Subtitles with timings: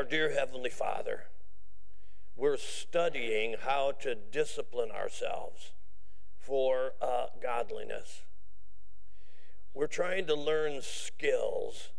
[0.00, 1.24] Our dear Heavenly Father,
[2.34, 5.72] we're studying how to discipline ourselves
[6.38, 8.22] for uh, godliness.
[9.74, 11.90] We're trying to learn skills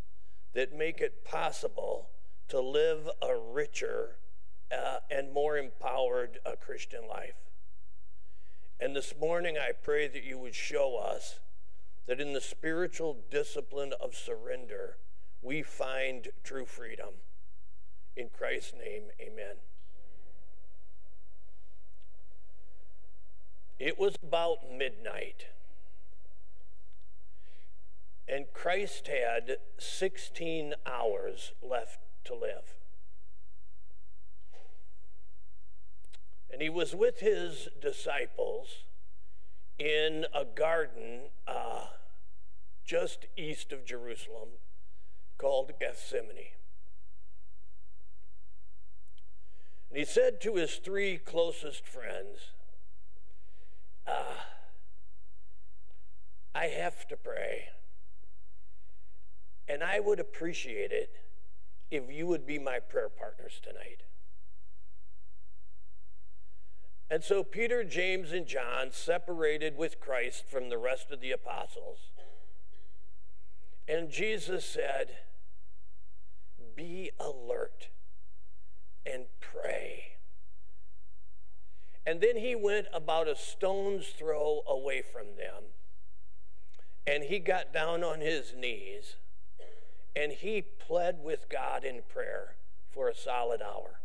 [0.52, 2.08] that make it possible
[2.48, 4.16] to live a richer
[4.72, 7.52] uh, and more empowered uh, Christian life.
[8.80, 11.38] And this morning, I pray that you would show us
[12.08, 14.96] that in the spiritual discipline of surrender,
[15.40, 17.10] we find true freedom.
[18.16, 19.56] In Christ's name, amen.
[23.78, 25.46] It was about midnight.
[28.28, 32.74] And Christ had 16 hours left to live.
[36.52, 38.84] And he was with his disciples
[39.78, 41.86] in a garden uh,
[42.84, 44.50] just east of Jerusalem
[45.38, 46.52] called Gethsemane.
[49.92, 52.52] And he said to his three closest friends,
[54.06, 54.36] uh,
[56.54, 57.68] I have to pray.
[59.68, 61.10] And I would appreciate it
[61.90, 64.04] if you would be my prayer partners tonight.
[67.10, 71.98] And so Peter, James, and John separated with Christ from the rest of the apostles.
[73.86, 75.18] And Jesus said,
[76.74, 77.88] Be alert
[79.04, 80.16] and pray.
[82.06, 85.64] And then he went about a stone's throw away from them.
[87.06, 89.16] And he got down on his knees
[90.14, 92.54] and he pled with God in prayer
[92.90, 94.00] for a solid hour.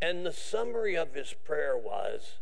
[0.00, 2.38] And the summary of his prayer was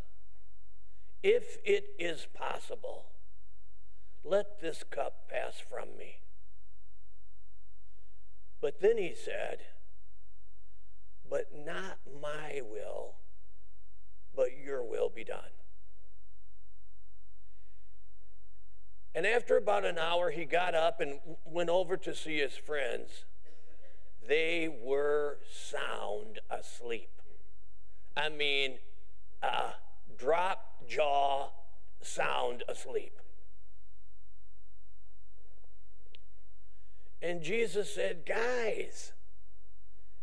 [1.22, 3.06] If it is possible,
[4.24, 6.20] let this cup pass from me.
[8.61, 9.58] But then he said,
[11.33, 13.14] But not my will,
[14.36, 15.56] but your will be done.
[19.14, 23.24] And after about an hour, he got up and went over to see his friends.
[24.29, 27.23] They were sound asleep.
[28.14, 28.74] I mean,
[29.42, 29.70] uh,
[30.18, 31.48] drop jaw,
[32.02, 33.18] sound asleep.
[37.23, 39.14] And Jesus said, Guys,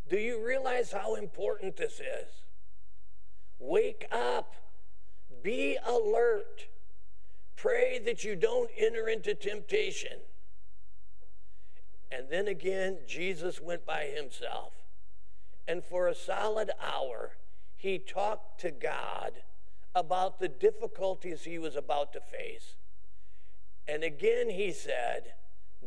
[0.09, 2.43] do you realize how important this is?
[3.59, 4.55] Wake up,
[5.43, 6.67] be alert,
[7.55, 10.17] pray that you don't enter into temptation.
[12.11, 14.73] And then again, Jesus went by himself.
[15.67, 17.33] And for a solid hour,
[17.75, 19.43] he talked to God
[19.93, 22.75] about the difficulties he was about to face.
[23.87, 25.33] And again, he said,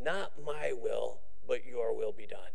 [0.01, 2.51] Not my will, but your will be done.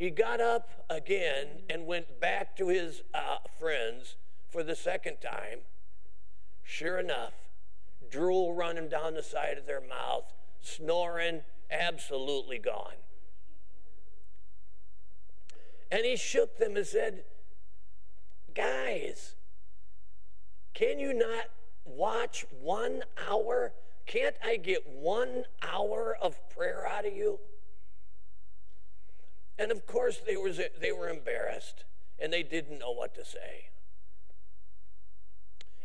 [0.00, 4.16] He got up again and went back to his uh, friends
[4.48, 5.58] for the second time.
[6.62, 7.34] Sure enough,
[8.10, 12.94] drool running down the side of their mouth, snoring, absolutely gone.
[15.90, 17.24] And he shook them and said,
[18.54, 19.34] Guys,
[20.72, 21.44] can you not
[21.84, 23.74] watch one hour?
[24.06, 27.38] Can't I get one hour of prayer out of you?
[29.60, 31.84] And of course, they, was, they were embarrassed
[32.18, 33.68] and they didn't know what to say.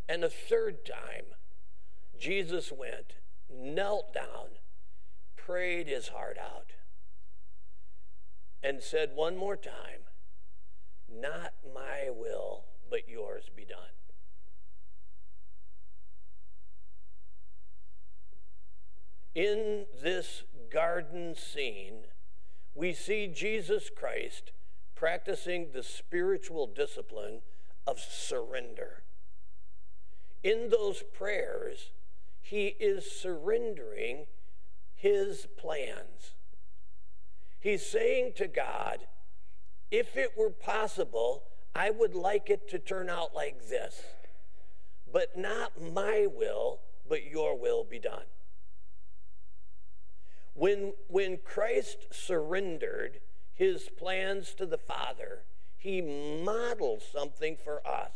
[0.08, 1.26] And the third time,
[2.18, 3.18] Jesus went,
[3.54, 4.60] knelt down,
[5.36, 6.72] prayed his heart out
[8.64, 10.08] and said one more time,
[11.14, 13.78] Not my will, but yours be done.
[19.36, 22.06] In this garden scene,
[22.76, 24.52] we see Jesus Christ
[24.96, 27.40] practicing the spiritual discipline
[27.88, 29.04] of surrender.
[30.44, 31.92] In those prayers,
[32.42, 34.28] he is surrendering
[34.94, 36.36] his plans.
[37.60, 39.08] He's saying to God,
[39.90, 41.44] if it were possible,
[41.74, 44.04] I would like it to turn out like this.
[45.12, 48.26] But not my will, but your will be done.
[50.56, 53.20] When, when Christ surrendered
[53.54, 55.44] his plans to the Father,
[55.78, 58.14] he modeled something for us.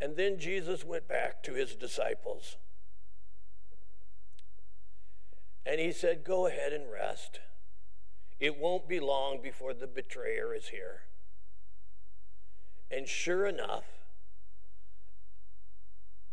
[0.00, 2.56] And then Jesus went back to his disciples.
[5.64, 7.40] And he said, Go ahead and rest.
[8.40, 11.02] It won't be long before the betrayer is here.
[12.90, 13.84] And sure enough,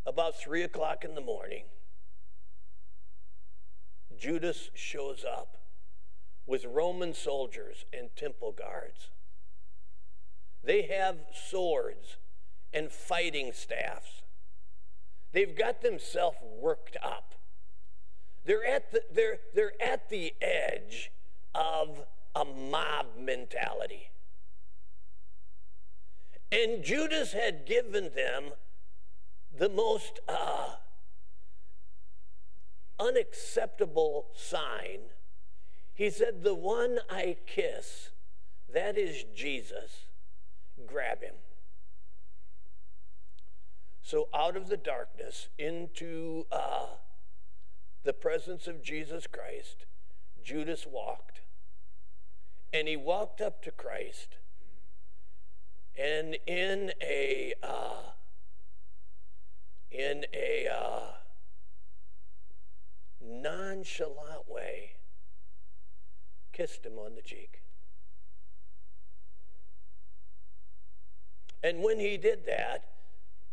[0.05, 1.65] about three o'clock in the morning,
[4.21, 5.57] Judas shows up
[6.45, 9.09] with Roman soldiers and temple guards.
[10.63, 12.17] They have swords
[12.71, 14.21] and fighting staffs.
[15.31, 17.33] They've got themselves worked up.
[18.45, 21.11] They're at the, they're, they're at the edge
[21.55, 24.11] of a mob mentality.
[26.51, 28.51] And Judas had given them
[29.57, 30.75] the most uh,
[33.01, 34.99] unacceptable sign.
[35.93, 38.11] He said, The one I kiss,
[38.73, 40.05] that is Jesus.
[40.85, 41.35] Grab him.
[44.01, 46.87] So out of the darkness into uh,
[48.03, 49.85] the presence of Jesus Christ,
[50.43, 51.41] Judas walked.
[52.73, 54.37] And he walked up to Christ.
[55.97, 58.11] And in a uh,
[59.91, 61.11] in a uh,
[63.23, 64.91] nonchalant way,
[66.51, 67.61] kissed him on the cheek.
[71.63, 72.85] And when he did that,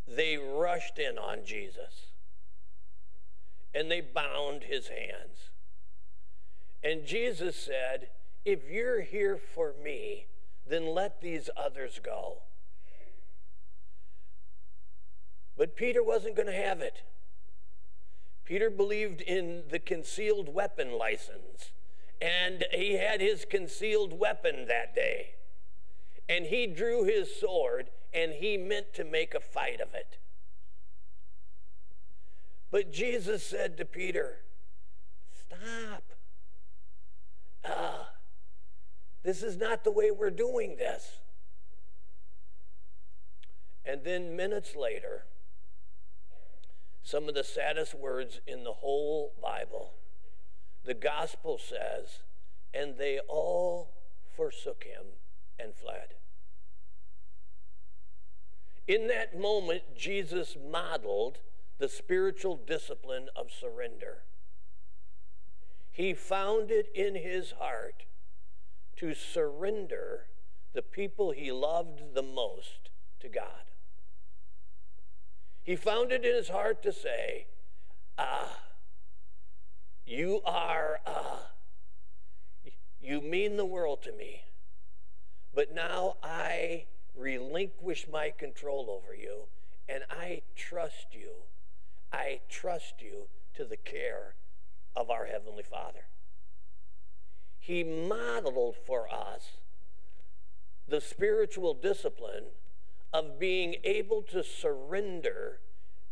[0.06, 2.12] they rushed in on Jesus
[3.74, 5.50] and they bound his hands.
[6.82, 8.08] And Jesus said,
[8.44, 10.26] If you're here for me,
[10.66, 12.38] then let these others go.
[15.56, 17.02] But Peter wasn't going to have it.
[18.48, 21.72] Peter believed in the concealed weapon license,
[22.18, 25.34] and he had his concealed weapon that day.
[26.30, 30.16] And he drew his sword, and he meant to make a fight of it.
[32.70, 34.38] But Jesus said to Peter,
[35.30, 36.04] Stop.
[37.62, 38.04] Uh,
[39.24, 41.18] this is not the way we're doing this.
[43.84, 45.26] And then minutes later,
[47.08, 49.94] some of the saddest words in the whole Bible,
[50.84, 52.20] the gospel says,
[52.74, 53.94] and they all
[54.36, 55.06] forsook him
[55.58, 56.16] and fled.
[58.86, 61.38] In that moment, Jesus modeled
[61.78, 64.24] the spiritual discipline of surrender.
[65.90, 68.04] He found it in his heart
[68.96, 70.26] to surrender
[70.74, 72.90] the people he loved the most
[73.20, 73.67] to God.
[75.68, 77.44] He found it in his heart to say,
[78.16, 78.56] Ah,
[80.06, 81.40] you are, uh,
[83.02, 84.44] you mean the world to me,
[85.54, 89.42] but now I relinquish my control over you
[89.86, 91.32] and I trust you
[92.10, 94.36] I trust you to the care
[94.96, 96.06] of our Heavenly Father.
[97.58, 99.58] He modeled for us
[100.88, 102.46] the spiritual discipline
[103.12, 105.60] of being able to surrender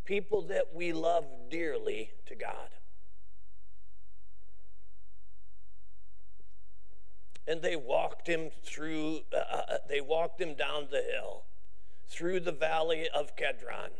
[0.05, 2.69] people that we love dearly to God.
[7.47, 11.43] And they walked him through, uh, uh, uh they walked him down the hill,
[12.09, 13.91] through the valley of Kedron,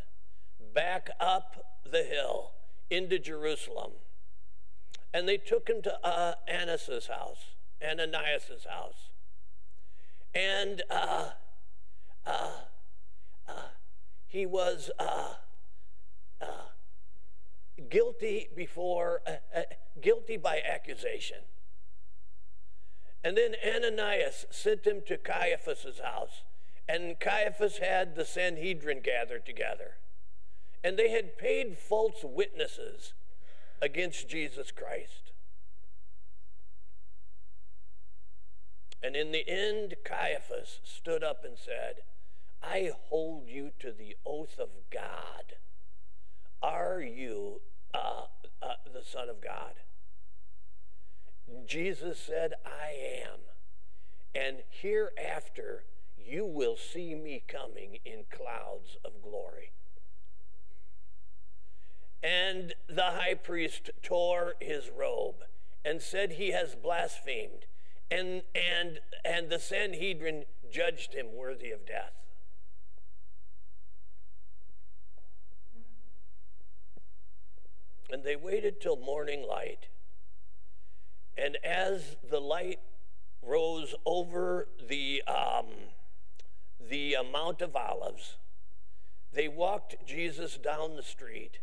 [0.74, 2.52] back up the hill
[2.90, 3.92] into Jerusalem.
[5.14, 9.10] And they took him to uh, Annas's house, Ananias's house.
[10.36, 11.30] And uh,
[12.26, 12.52] uh,
[13.48, 13.70] uh
[14.28, 15.34] he was uh,
[16.42, 16.46] uh,
[17.90, 19.22] guilty before,
[20.02, 21.38] guilty by accusation.
[23.24, 26.44] And then Ananias sent him to Caiaphas's house,
[26.90, 29.96] and Caiaphas had the Sanhedrin gathered together
[30.84, 33.14] and they had paid false witnesses
[33.82, 35.32] against Jesus Christ.
[39.04, 42.04] And in the end, Caiaphas stood up and said,
[42.62, 45.56] I hold you to the oath of God.
[46.62, 47.62] Are you
[47.94, 48.24] uh,
[48.62, 49.74] uh, the Son of God?
[51.66, 53.40] Jesus said, I am.
[54.36, 55.84] And hereafter,
[56.18, 59.72] you will see me coming in clouds of glory.
[62.22, 65.46] And the high priest tore his robe
[65.86, 67.66] and said he has blasphemed.
[68.12, 72.14] And, and, and the Sanhedrin judged him worthy of death.
[78.10, 79.88] And they waited till morning light.
[81.38, 82.80] And as the light
[83.42, 85.66] rose over the, um,
[86.90, 88.38] the Mount of Olives,
[89.34, 91.60] they walked Jesus down the street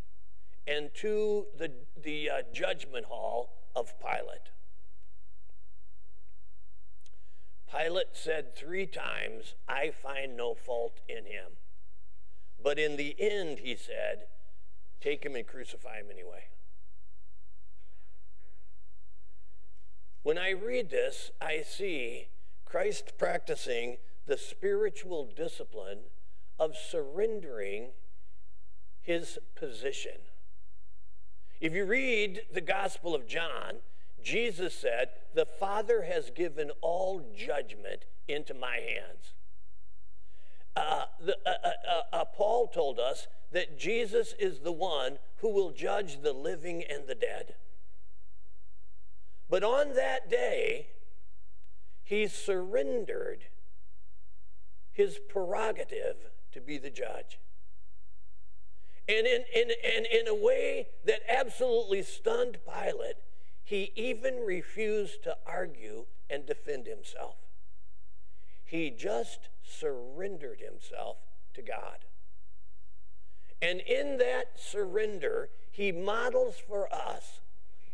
[0.67, 1.71] and to the,
[2.01, 4.49] the uh, judgment hall of Pilate.
[7.69, 11.57] Pilate said three times, I find no fault in him.
[12.61, 14.27] But in the end, he said,
[15.01, 16.45] take him and crucify him anyway.
[20.23, 22.29] When I read this, I see
[22.65, 25.99] Christ practicing the spiritual discipline
[26.59, 27.89] of surrendering
[29.01, 30.17] his position.
[31.61, 33.75] If you read the Gospel of John,
[34.23, 39.33] Jesus said, The Father has given all judgment into my hands.
[40.75, 45.71] Uh, the, uh, uh, uh, Paul told us that Jesus is the one who will
[45.71, 47.55] judge the living and the dead.
[49.49, 50.87] But on that day,
[52.03, 53.45] he surrendered
[54.91, 56.17] his prerogative
[56.51, 57.39] to be the judge.
[59.07, 63.17] And in, in, in, in a way that absolutely stunned Pilate,
[63.63, 67.35] he even refused to argue and defend himself.
[68.65, 71.17] He just surrendered himself
[71.53, 72.05] to God.
[73.61, 77.39] And in that surrender, he models for us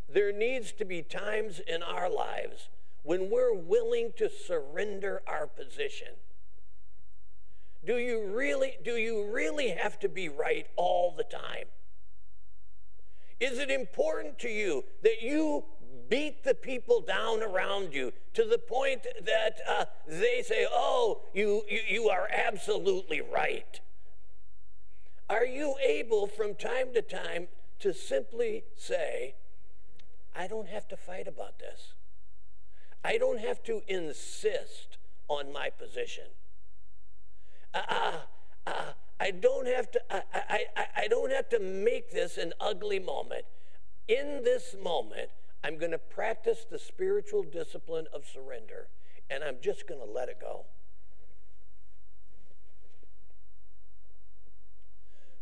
[0.10, 2.70] there needs to be times in our lives
[3.04, 6.10] when we're willing to surrender our position.
[7.86, 11.66] Do you really do you really have to be right all the time?
[13.40, 15.66] Is it important to you that you
[16.12, 21.64] beat the people down around you to the point that uh, they say, "Oh, you,
[21.68, 23.80] you you are absolutely right"?
[25.28, 27.48] Are you able from time to time
[27.82, 29.34] to simply say,
[30.36, 31.94] I don't have to fight about this.
[33.04, 36.26] I don't have to insist on my position.
[37.74, 38.14] Uh, uh,
[38.68, 40.02] uh, I don't have to.
[40.10, 43.46] I, I, I don't have to make this an ugly moment.
[44.08, 45.30] In this moment,
[45.64, 48.88] I'm going to practice the spiritual discipline of surrender,
[49.30, 50.66] and I'm just going to let it go.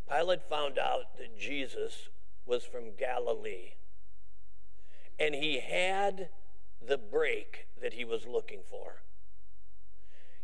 [0.09, 2.09] Pilate found out that Jesus
[2.45, 3.73] was from Galilee
[5.19, 6.29] and he had
[6.85, 9.01] the break that he was looking for.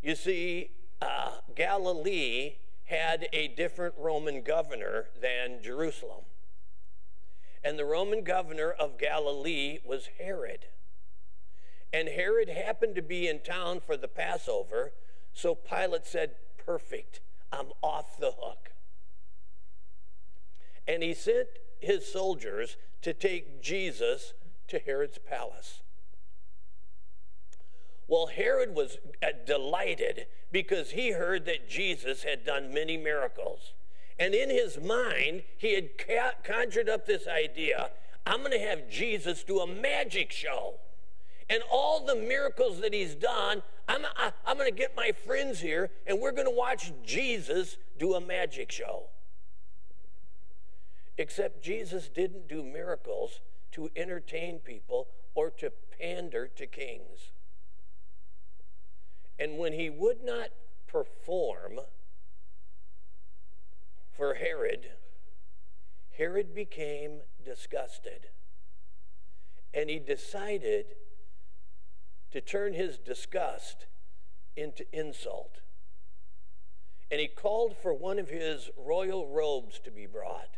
[0.03, 2.55] You see, uh, Galilee
[2.85, 6.25] had a different Roman governor than Jerusalem.
[7.65, 10.67] And the Roman governor of Galilee was Herod.
[11.91, 14.91] And Herod happened to be in town for the Passover,
[15.33, 18.73] so Pilate said, Perfect, I'm off the hook.
[20.87, 21.47] And he sent
[21.79, 24.33] his soldiers to take Jesus
[24.67, 25.81] to Herod's palace.
[28.07, 33.73] Well, Herod was uh, delighted because he heard that Jesus had done many miracles.
[34.17, 35.89] And in his mind, he had
[36.43, 37.89] conjured up this idea
[38.27, 40.75] I'm going to have Jesus do a magic show.
[41.47, 44.95] And all the miracles that he's done, I'm, I, am i am going to get
[44.95, 49.03] my friends here and we're going to watch Jesus do a magic show.
[51.19, 53.41] Except Jesus didn't do miracles,
[53.75, 55.69] to entertain people or to
[55.99, 57.31] pander to kings.
[59.37, 60.49] And when he would not
[60.87, 61.81] perform
[64.17, 64.91] for Herod,
[66.17, 68.27] Herod became disgusted.
[69.73, 70.95] And he decided
[72.31, 73.87] to turn his disgust
[74.55, 75.59] into insult.
[77.11, 80.57] And he called for one of his royal robes to be brought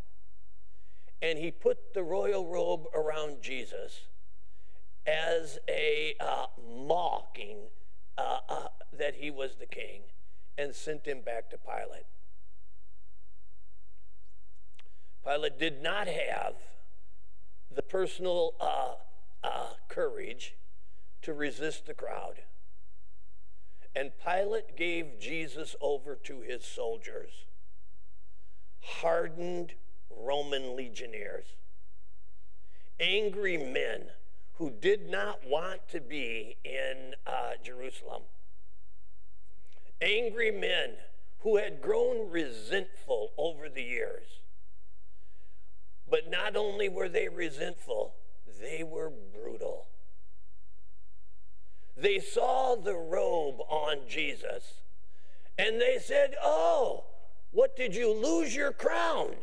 [1.22, 4.08] and he put the royal robe around Jesus
[5.06, 7.58] as a uh, mocking
[8.18, 10.02] uh, uh, that he was the king
[10.58, 12.06] and sent him back to Pilate.
[15.28, 16.54] Pilate did not have
[17.76, 18.94] the personal uh,
[19.44, 20.56] uh, courage
[21.22, 22.44] to resist the crowd.
[23.94, 27.32] And Pilate gave Jesus over to his soldiers,
[28.82, 29.74] hardened
[30.10, 31.48] Roman legionnaires,
[32.98, 34.12] angry men
[34.54, 38.22] who did not want to be in uh, Jerusalem,
[40.02, 40.92] angry men
[41.40, 44.28] who had grown resentful over the years.
[46.10, 48.16] But not only were they resentful,
[48.62, 49.88] they were brutal.
[51.96, 54.82] They saw the robe on Jesus
[55.58, 57.06] and they said, Oh,
[57.52, 59.36] what did you lose your crown?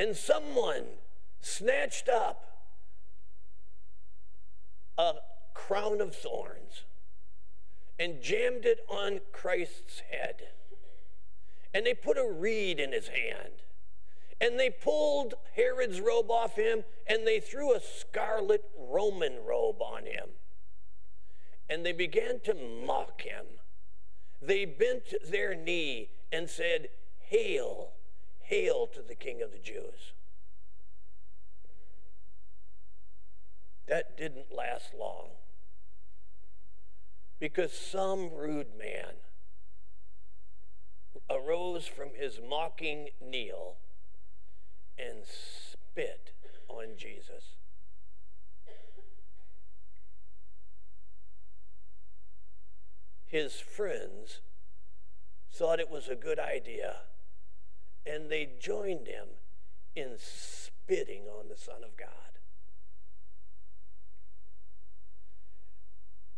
[0.00, 0.84] and someone
[1.42, 2.64] snatched up
[4.96, 5.12] a
[5.52, 6.84] crown of thorns
[7.98, 10.36] and jammed it on Christ's head.
[11.72, 13.62] And they put a reed in his hand.
[14.40, 20.06] And they pulled Herod's robe off him and they threw a scarlet Roman robe on
[20.06, 20.30] him.
[21.68, 23.44] And they began to mock him.
[24.42, 27.90] They bent their knee and said, Hail,
[28.40, 30.14] Hail to the King of the Jews.
[33.90, 35.30] that didn't last long.
[37.40, 39.14] Because some rude man
[41.28, 43.76] arose from his mocking kneel
[44.98, 46.32] and spit
[46.68, 47.56] on Jesus.
[53.26, 54.40] His friends
[55.52, 57.02] thought it was a good idea,
[58.04, 59.28] and they joined him
[59.94, 62.08] in spitting on the Son of God.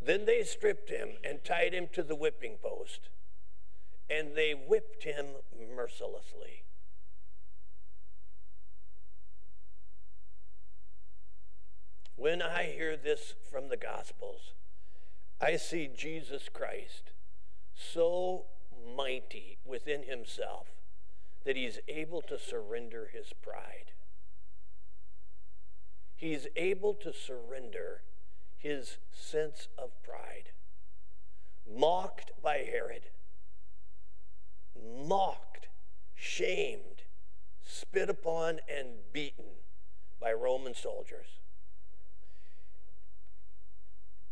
[0.05, 3.09] Then they stripped him and tied him to the whipping post,
[4.13, 5.27] and they whipped him
[5.75, 6.65] mercilessly.
[12.17, 14.53] When I hear this from the Gospels,
[15.41, 17.13] I see Jesus Christ
[17.75, 18.45] so
[18.97, 20.69] mighty within himself
[21.45, 23.93] that he's able to surrender his pride.
[26.15, 28.03] He's able to surrender
[28.57, 30.53] his sense of pride.
[31.69, 33.11] Mocked by Herod,
[35.07, 35.69] mocked,
[36.15, 37.03] shamed,
[37.65, 39.45] spit upon, and beaten
[40.21, 41.41] by Roman soldiers.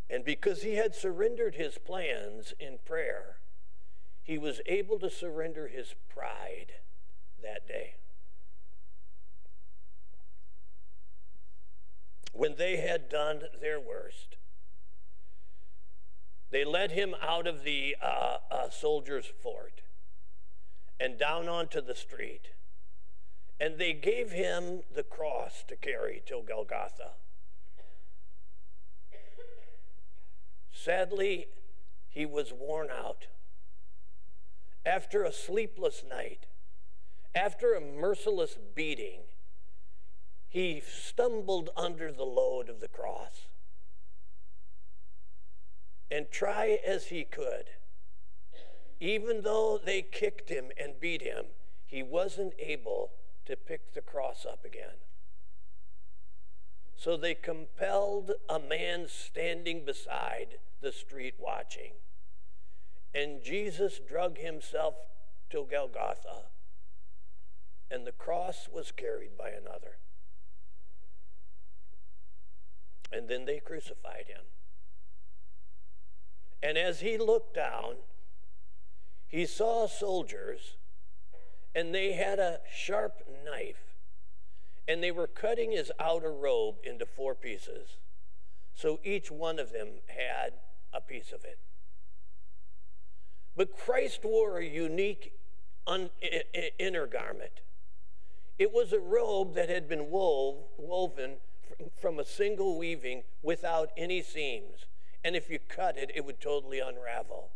[0.09, 3.37] And because he had surrendered his plans in prayer,
[4.23, 6.73] he was able to surrender his pride
[7.43, 7.95] that day.
[12.33, 14.37] When they had done their worst,
[16.51, 19.83] they led him out of the uh, uh, soldier's fort
[21.01, 22.51] and down onto the street.
[23.59, 27.13] And they gave him the cross to carry till Golgotha.
[30.73, 31.49] Sadly,
[32.09, 33.27] he was worn out
[34.85, 36.47] after a sleepless night,
[37.35, 39.21] after a merciless beating,
[40.49, 43.47] he stumbled under the load of the cross.
[46.11, 47.67] And try as he could,
[49.01, 51.47] even though they kicked him and beat him,
[51.87, 53.11] he wasn't able
[53.47, 55.01] to pick the cross up again.
[56.97, 61.93] So they compelled a man standing beside the street watching
[63.15, 64.95] and Jesus drug himself
[65.51, 66.45] to Golgotha,
[67.91, 69.97] and the cross was carried by another.
[73.13, 74.43] And then they crucified him.
[76.63, 77.97] And as he looked down,
[79.31, 80.77] he saw soldiers,
[81.73, 83.95] and they had a sharp knife,
[84.89, 87.99] and they were cutting his outer robe into four pieces.
[88.75, 90.55] So each one of them had
[90.93, 91.59] a piece of it.
[93.57, 95.33] But Christ wore a unique
[95.87, 96.11] un-
[96.79, 97.61] inner garment.
[98.59, 101.37] It was a robe that had been wove, woven
[102.01, 104.87] from a single weaving without any seams.
[105.23, 107.51] And if you cut it, it would totally unravel.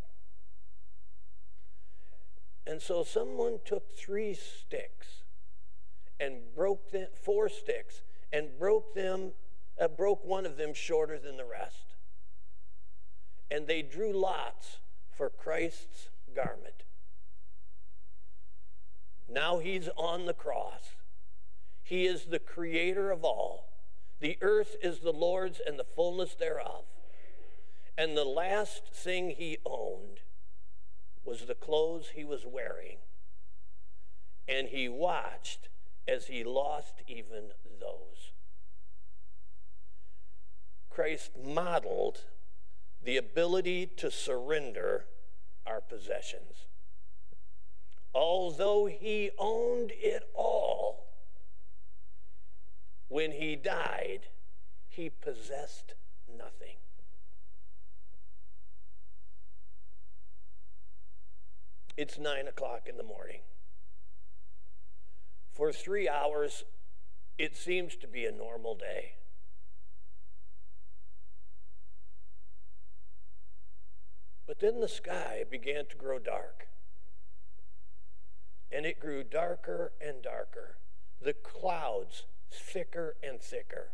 [2.67, 5.23] And so someone took three sticks
[6.19, 9.33] and broke them, four sticks, and broke them,
[9.79, 11.97] uh, broke one of them shorter than the rest.
[13.51, 14.79] And they drew lots
[15.11, 16.85] for Christ's garment.
[19.29, 20.97] Now he's on the cross.
[21.83, 23.69] He is the creator of all.
[24.21, 26.85] The earth is the Lord's and the fullness thereof.
[27.97, 30.21] And the last thing he owned
[31.25, 32.99] was the clothes he was wearing.
[34.47, 35.69] And he watched
[36.07, 38.33] as he lost even those.
[40.91, 42.25] Christ modeled
[43.03, 45.07] the ability to surrender
[45.67, 46.67] our possessions.
[48.15, 51.07] Although he owned it all,
[53.09, 54.29] when he died,
[54.89, 55.95] he possessed
[56.29, 56.77] nothing.
[61.97, 63.41] It's nine o'clock in the morning.
[65.53, 66.65] For three hours,
[67.39, 69.15] it seems to be a normal day.
[74.47, 76.69] But then the sky began to grow dark.
[78.73, 80.79] And it grew darker and darker,
[81.23, 83.91] the clouds thicker and thicker,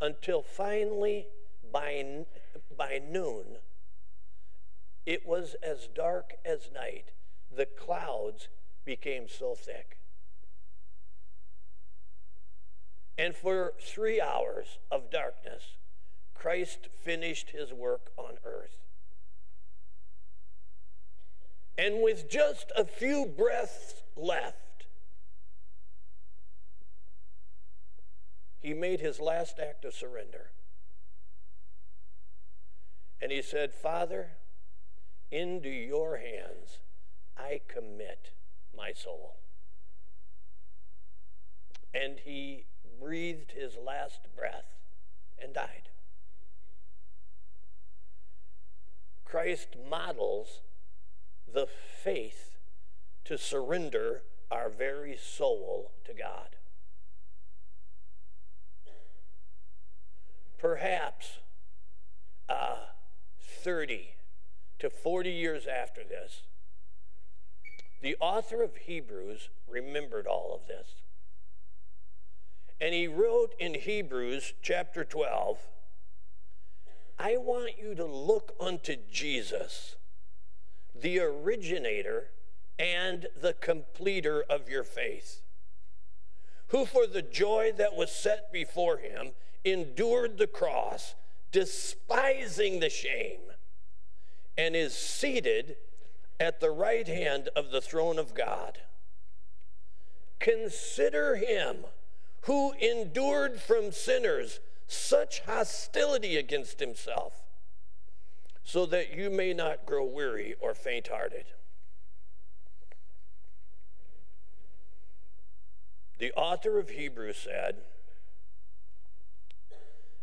[0.00, 1.26] until finally,
[1.70, 2.24] by,
[2.76, 3.58] by noon,
[5.06, 7.12] it was as dark as night.
[7.54, 8.48] The clouds
[8.84, 9.98] became so thick.
[13.16, 15.76] And for three hours of darkness,
[16.34, 18.76] Christ finished his work on earth.
[21.78, 24.86] And with just a few breaths left,
[28.60, 30.50] he made his last act of surrender.
[33.20, 34.32] And he said, Father,
[35.30, 36.78] into your hands
[37.36, 38.30] I commit
[38.76, 39.36] my soul.
[41.92, 42.64] And he
[43.00, 44.74] breathed his last breath
[45.40, 45.88] and died.
[49.24, 50.60] Christ models
[51.52, 52.56] the faith
[53.24, 56.56] to surrender our very soul to God.
[60.58, 61.38] Perhaps
[62.48, 62.76] uh,
[63.40, 64.13] 30
[64.84, 66.42] to 40 years after this,
[68.02, 70.96] the author of Hebrews remembered all of this.
[72.82, 75.58] And he wrote in Hebrews chapter 12
[77.18, 79.96] I want you to look unto Jesus,
[80.94, 82.28] the originator
[82.78, 85.40] and the completer of your faith,
[86.68, 89.30] who for the joy that was set before him
[89.64, 91.14] endured the cross,
[91.52, 93.53] despising the shame,
[94.56, 95.76] and is seated
[96.38, 98.78] at the right hand of the throne of God.
[100.38, 101.84] Consider him
[102.42, 107.42] who endured from sinners such hostility against himself,
[108.62, 111.46] so that you may not grow weary or faint hearted.
[116.18, 117.78] The author of Hebrews said,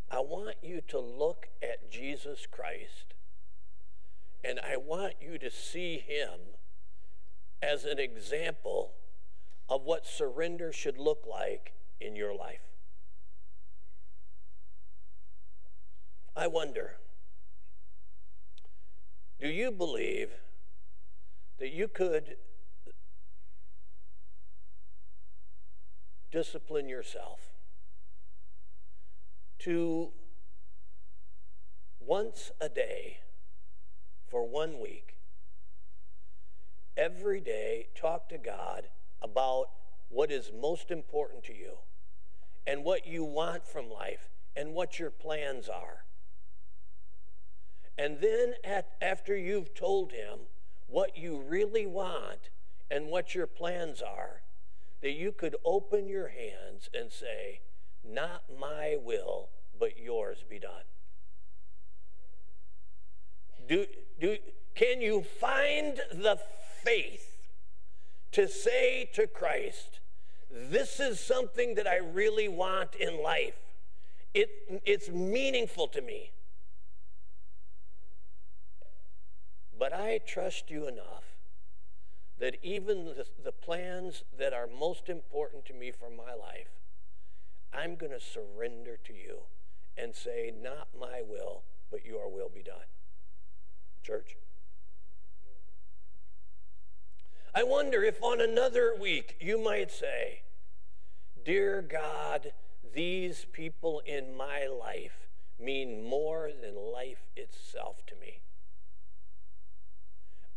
[0.10, 3.11] I want you to look at Jesus Christ
[4.44, 6.40] and I want you to see him
[7.62, 8.94] as an example
[9.70, 12.62] of what surrender should look like in your life.
[16.36, 16.98] I wonder
[19.40, 20.30] do you believe
[21.58, 22.36] that you could
[26.32, 27.40] discipline yourself
[29.60, 30.12] to
[32.00, 33.20] once a day
[34.32, 35.18] for one week,
[36.96, 38.88] every day talk to God
[39.22, 39.66] about
[40.08, 41.74] what is most important to you
[42.66, 46.06] and what you want from life and what your plans are.
[47.98, 50.40] And then, at, after you've told him
[50.88, 52.50] what you really want
[52.90, 54.42] and what your plans are,
[55.02, 57.60] that you could open your hands and say,
[58.04, 60.84] Not my will, but yours be done.
[63.68, 63.86] Do,
[64.22, 64.38] do,
[64.76, 66.40] can you find the
[66.84, 67.40] faith
[68.32, 70.00] to say to Christ,
[70.50, 73.56] This is something that I really want in life?
[74.34, 76.32] It, it's meaningful to me.
[79.78, 81.24] But I trust you enough
[82.40, 86.70] that even the, the plans that are most important to me for my life,
[87.74, 89.40] I'm going to surrender to you
[89.98, 92.91] and say, Not my will, but your will be done.
[94.12, 94.36] Church?
[97.56, 100.42] I wonder if on another week you might say,
[101.46, 102.52] Dear God,
[102.94, 108.42] these people in my life mean more than life itself to me.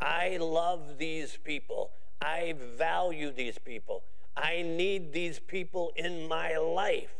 [0.01, 1.93] I love these people.
[2.21, 4.03] I value these people.
[4.37, 7.15] I need these people in my life.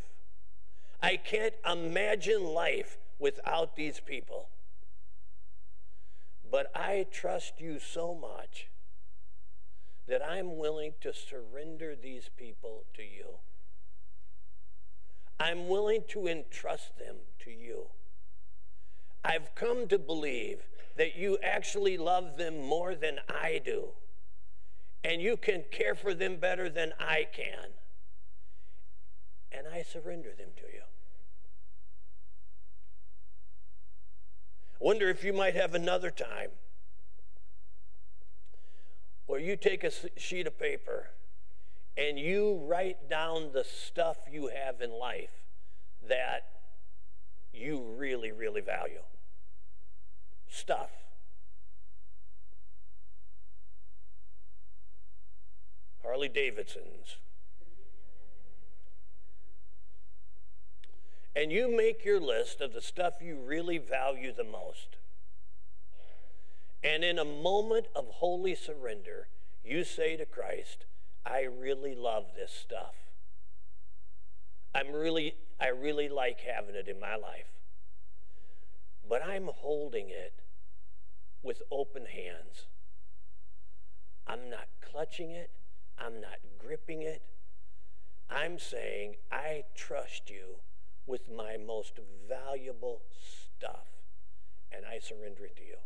[1.01, 4.49] I can't imagine life without these people.
[6.49, 8.67] But I trust you so much
[10.07, 13.39] that I'm willing to surrender these people to you.
[15.39, 17.87] I'm willing to entrust them to you.
[19.23, 23.89] I've come to believe that you actually love them more than I do,
[25.03, 27.71] and you can care for them better than I can.
[29.51, 30.83] And I surrender them to you.
[34.79, 36.51] Wonder if you might have another time
[39.25, 41.09] where you take a sheet of paper
[41.97, 45.29] and you write down the stuff you have in life
[46.07, 46.45] that
[47.53, 49.01] you really, really value.
[50.47, 50.89] Stuff.
[56.03, 57.17] Harley Davidsons.
[61.35, 64.95] And you make your list of the stuff you really value the most.
[66.81, 69.27] And in a moment of holy surrender,
[69.63, 70.85] you say to Christ,
[71.25, 72.93] I really love this stuff.
[74.73, 77.51] I'm really, I really like having it in my life.
[79.07, 80.33] But I'm holding it
[81.43, 82.65] with open hands.
[84.27, 85.49] I'm not clutching it.
[85.97, 87.21] I'm not gripping it.
[88.29, 90.59] I'm saying, I trust you
[91.07, 93.01] with my most valuable
[93.57, 93.87] stuff,
[94.71, 95.77] and I surrender it to you.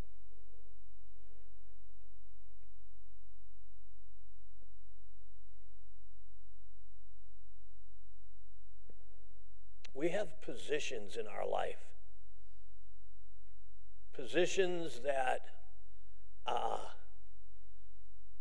[9.94, 11.84] We have positions in our life,
[14.14, 15.42] positions that
[16.48, 16.78] uh,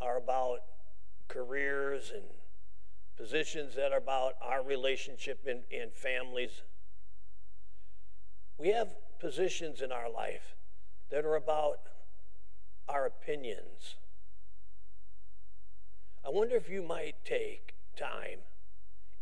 [0.00, 0.60] are about
[1.26, 2.24] careers and
[3.18, 6.62] positions that are about our relationship in, in families.
[8.56, 10.54] We have positions in our life
[11.10, 11.80] that are about
[12.88, 13.96] our opinions.
[16.24, 18.40] I wonder if you might take time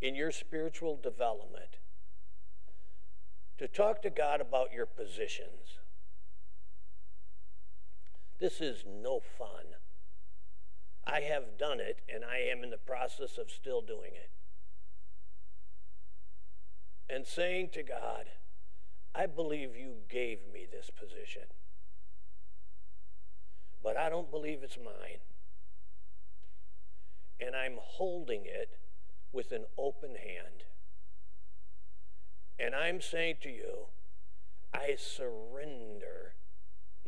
[0.02, 1.78] in your spiritual development
[3.56, 5.78] to talk to God about your positions.
[8.38, 9.76] This is no fun.
[11.06, 14.30] I have done it, and I am in the process of still doing it.
[17.08, 18.26] And saying to God,
[19.14, 21.44] I believe you gave me this position,
[23.82, 25.20] but I don't believe it's mine.
[27.40, 28.70] And I'm holding it
[29.32, 30.64] with an open hand.
[32.58, 33.86] And I'm saying to you,
[34.74, 36.34] I surrender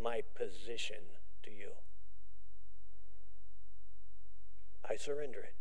[0.00, 1.72] my position to you.
[4.87, 5.54] I surrender it.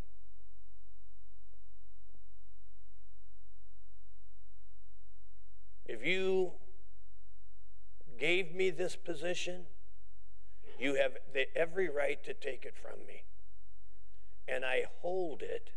[5.86, 6.52] If you
[8.18, 9.64] gave me this position,
[10.78, 13.24] you have the, every right to take it from me.
[14.46, 15.70] And I hold it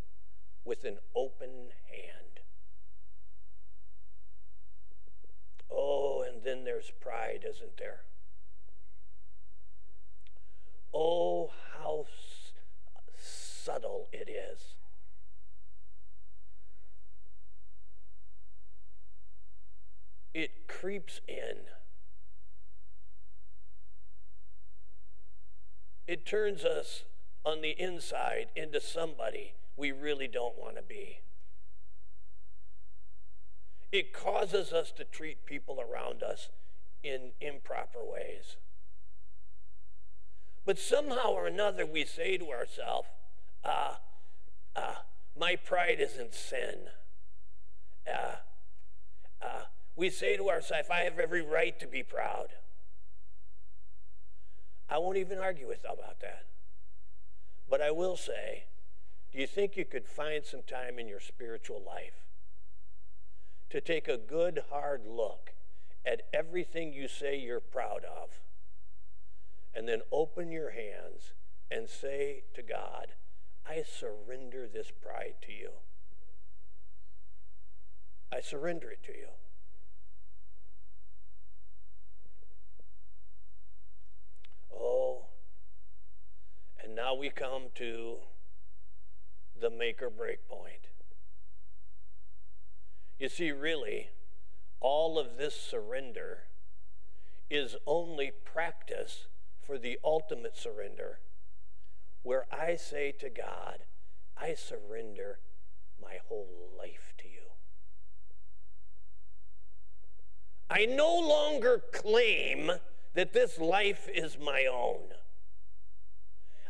[0.64, 2.40] with an open hand.
[5.70, 8.02] Oh, and then there's pride, isn't there?
[10.94, 12.06] Oh, how
[13.64, 14.74] subtle it is.
[20.34, 21.66] It creeps in.
[26.06, 27.04] It turns us
[27.44, 31.20] on the inside into somebody we really don't want to be.
[33.90, 36.48] It causes us to treat people around us
[37.02, 38.56] in improper ways.
[40.64, 43.08] But somehow or another, we say to ourselves,
[43.64, 43.94] uh,
[44.74, 44.94] uh,
[45.38, 46.88] my pride isn't sin.
[48.06, 48.36] Uh,
[49.94, 52.48] we say to ourselves, I have every right to be proud.
[54.88, 56.46] I won't even argue with about that.
[57.68, 58.64] But I will say,
[59.32, 62.26] do you think you could find some time in your spiritual life
[63.70, 65.52] to take a good, hard look
[66.04, 68.30] at everything you say you're proud of
[69.74, 71.32] and then open your hands
[71.70, 73.08] and say to God,
[73.68, 75.70] I surrender this pride to you.
[78.32, 79.28] I surrender it to you.
[84.74, 85.26] Oh,
[86.82, 88.16] and now we come to
[89.60, 90.88] the make or break point.
[93.18, 94.08] You see, really,
[94.80, 96.44] all of this surrender
[97.48, 99.26] is only practice
[99.60, 101.20] for the ultimate surrender
[102.22, 103.78] where I say to God,
[104.36, 105.38] I surrender
[106.00, 107.52] my whole life to you.
[110.70, 112.72] I no longer claim
[113.14, 115.00] that this life is my own.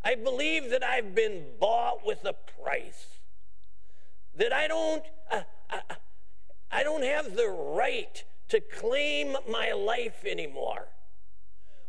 [0.05, 3.07] I believe that I've been bought with a price.
[4.35, 5.95] That I don't, uh, I, uh,
[6.71, 10.89] I don't have the right to claim my life anymore.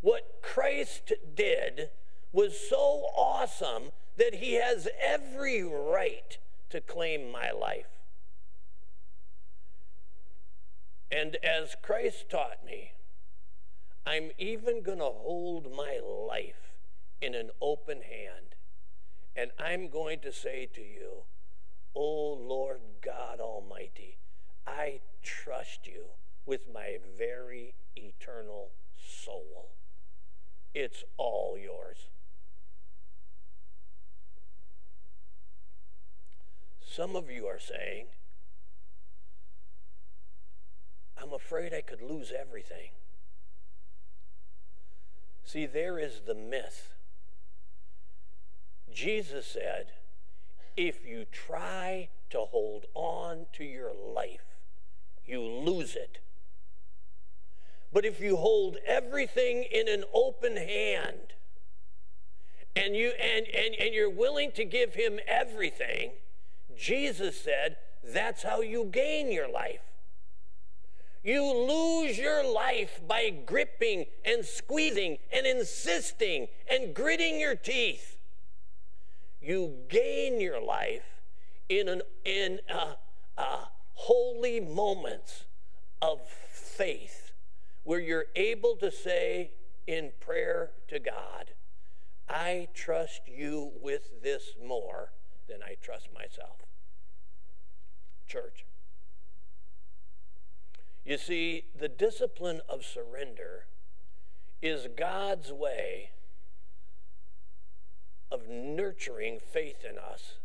[0.01, 1.89] What Christ did
[2.33, 6.37] was so awesome that he has every right
[6.69, 7.99] to claim my life.
[11.11, 12.93] And as Christ taught me,
[14.05, 16.73] I'm even going to hold my life
[17.21, 18.55] in an open hand.
[19.35, 21.23] And I'm going to say to you,
[21.95, 24.17] O Lord God Almighty,
[24.65, 26.05] I trust you
[26.45, 29.69] with my very eternal soul.
[30.73, 32.09] It's all yours.
[36.95, 38.05] Some of you are saying,
[41.19, 42.91] I'm afraid I could lose everything.
[45.43, 46.93] See, there is the myth.
[48.93, 49.93] Jesus said,
[50.77, 54.45] if you try to hold on to your life,
[55.25, 56.19] you lose it.
[57.91, 61.33] But if you hold everything in an open hand
[62.75, 66.11] and you and, and, and you're willing to give him everything,
[66.77, 69.81] Jesus said that's how you gain your life.
[71.23, 78.17] You lose your life by gripping and squeezing and insisting and gritting your teeth.
[79.41, 81.21] You gain your life
[81.69, 82.97] in, an, in a,
[83.41, 85.45] a holy moments
[86.01, 87.31] of faith
[87.83, 89.51] where you're able to say
[89.87, 91.51] in prayer to God,
[92.27, 95.11] I trust you with this more
[95.47, 96.57] than I trust myself.
[98.27, 98.65] Church.
[101.05, 103.65] You see, the discipline of surrender
[104.61, 106.11] is God's way
[108.31, 110.35] of nurturing faith in us,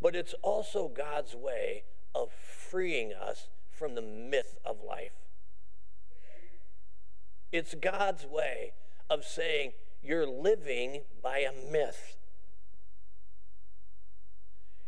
[0.00, 1.82] but it's also God's way
[2.14, 5.12] of freeing us from the myth of life.
[7.50, 8.72] It's God's way
[9.10, 12.16] of saying you're living by a myth.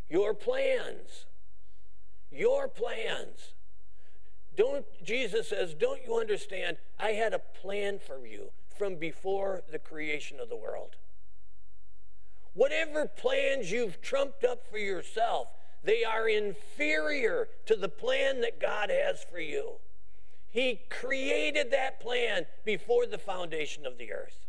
[0.08, 1.26] Your plans,
[2.30, 3.54] your plans.
[4.56, 6.78] Don't, Jesus says, don't you understand?
[6.98, 10.96] I had a plan for you from before the creation of the world.
[12.54, 15.48] Whatever plans you've trumped up for yourself,
[15.84, 19.74] they are inferior to the plan that God has for you.
[20.48, 24.46] He created that plan before the foundation of the earth.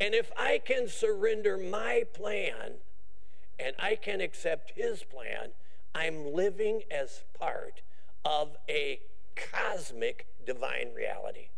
[0.00, 2.72] And if I can surrender my plan
[3.62, 5.50] and I can accept His plan,
[5.94, 7.82] I'm living as part
[8.24, 9.00] of a
[9.36, 11.48] cosmic divine reality.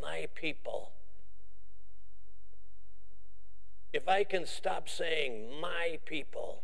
[0.00, 0.92] My people.
[3.92, 6.62] If I can stop saying my people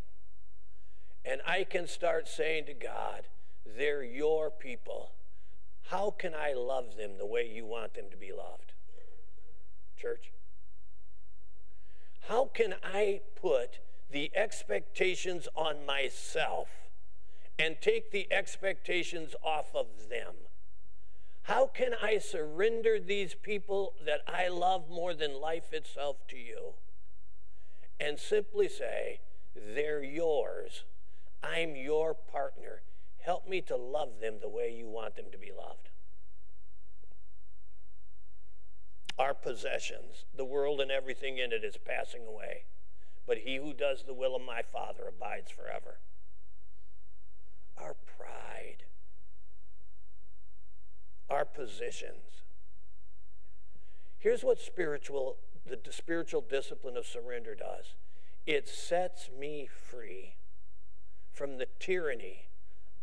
[1.25, 3.23] and I can start saying to God,
[3.77, 5.13] they're your people.
[5.89, 8.73] How can I love them the way you want them to be loved?
[9.97, 10.31] Church?
[12.55, 16.69] Can I put the expectations on myself
[17.59, 20.35] and take the expectations off of them?
[21.43, 26.75] How can I surrender these people that I love more than life itself to you
[28.01, 29.21] and simply say,
[29.55, 30.85] they're yours?
[31.43, 32.83] I'm your partner.
[33.19, 35.91] Help me to love them the way you want them to be loved.
[39.19, 42.65] Our possessions, the world and everything in it is passing away,
[43.27, 45.99] but he who does the will of my Father abides forever.
[47.77, 48.85] Our pride,
[51.31, 52.43] our positions.
[54.19, 57.95] Here's what spiritual the spiritual discipline of surrender does.
[58.47, 60.35] It sets me free
[61.33, 62.49] from the tyranny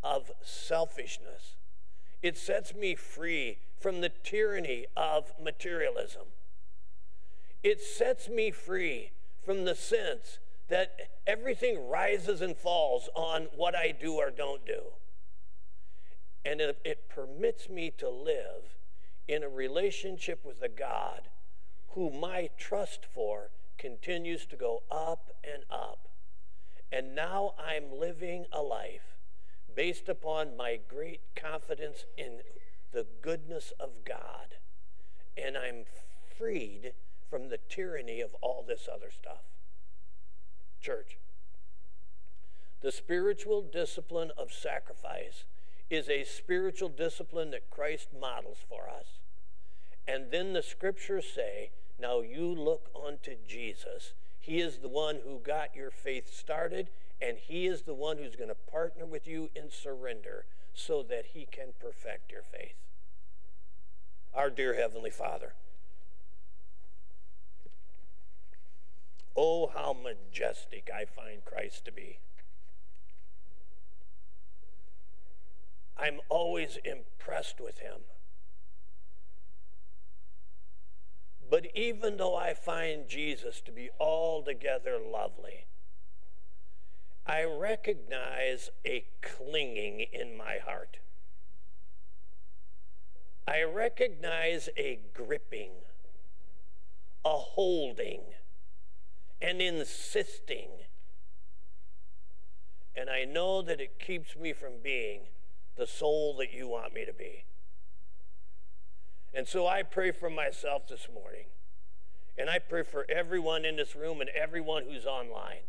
[0.03, 1.55] of selfishness.
[2.21, 6.27] It sets me free from the tyranny of materialism.
[7.63, 9.11] It sets me free
[9.43, 14.81] from the sense that everything rises and falls on what I do or don't do.
[16.45, 18.77] And it, it permits me to live
[19.27, 21.21] in a relationship with a God
[21.89, 26.07] who my trust for continues to go up and up.
[26.91, 29.10] And now I'm living a life
[29.75, 32.41] based upon my great confidence in
[32.91, 34.55] the goodness of God.
[35.37, 35.85] And I'm
[36.37, 36.93] freed
[37.29, 39.43] from the tyranny of all this other stuff.
[40.81, 41.17] Church,
[42.81, 45.45] the spiritual discipline of sacrifice
[45.89, 49.19] is a spiritual discipline that Christ models for us.
[50.07, 54.13] And then the scriptures say, now you look unto Jesus.
[54.39, 56.89] He is the one who got your faith started
[57.21, 61.27] and He is the one who's going to partner with you in surrender so that
[61.33, 62.75] He can perfect your faith.
[64.33, 65.53] Our dear Heavenly Father,
[69.35, 72.19] oh, how majestic I find Christ to be.
[75.97, 78.01] I'm always impressed with Him.
[81.49, 85.65] But even though I find Jesus to be altogether lovely,
[87.31, 90.97] I recognize a clinging in my heart.
[93.47, 95.71] I recognize a gripping,
[97.23, 98.19] a holding,
[99.41, 100.71] an insisting.
[102.97, 105.21] And I know that it keeps me from being
[105.77, 107.45] the soul that you want me to be.
[109.33, 111.45] And so I pray for myself this morning.
[112.37, 115.61] And I pray for everyone in this room and everyone who's online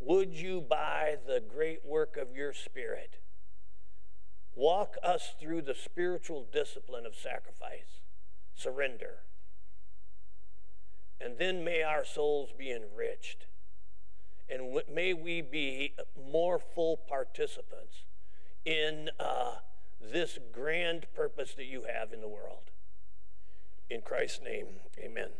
[0.00, 3.20] would you, by the great work of your Spirit,
[4.54, 8.00] walk us through the spiritual discipline of sacrifice,
[8.54, 9.20] surrender,
[11.20, 13.46] And then may our souls be enriched.
[14.48, 18.04] And may we be more full participants
[18.64, 19.56] in uh,
[20.00, 22.70] this grand purpose that you have in the world.
[23.90, 25.30] In Christ's name, amen.